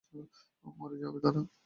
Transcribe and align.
মরে 0.75 0.97
যাবে 1.01 1.19
তারা। 1.23 1.41